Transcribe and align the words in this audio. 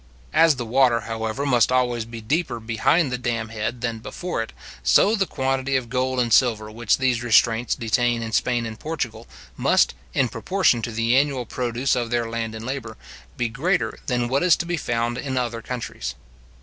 As 0.33 0.55
the 0.55 0.65
water, 0.65 1.01
however, 1.01 1.45
must 1.45 1.71
always 1.71 2.05
be 2.05 2.21
deeper 2.21 2.59
behind 2.59 3.11
the 3.11 3.19
dam 3.19 3.49
head 3.49 3.81
than 3.81 3.99
before 3.99 4.41
it, 4.41 4.51
so 4.81 5.13
the 5.15 5.27
quantity 5.27 5.75
of 5.75 5.91
gold 5.91 6.19
and 6.19 6.33
silver 6.33 6.71
which 6.71 6.97
these 6.97 7.21
restraints 7.21 7.75
detain 7.75 8.23
in 8.23 8.31
Spain 8.31 8.65
and 8.65 8.79
Portugal, 8.79 9.27
must, 9.55 9.93
in 10.15 10.27
proportion 10.27 10.81
to 10.81 10.91
the 10.91 11.15
annual 11.15 11.45
produce 11.45 11.95
of 11.95 12.09
their 12.09 12.27
land 12.27 12.55
and 12.55 12.65
labour, 12.65 12.97
be 13.37 13.47
greater 13.47 13.99
than 14.07 14.27
what 14.27 14.41
is 14.41 14.55
to 14.55 14.65
be 14.65 14.75
found 14.75 15.19
in 15.19 15.37
other 15.37 15.61
countries. 15.61 16.15